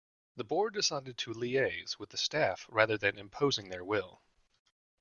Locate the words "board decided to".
0.43-1.31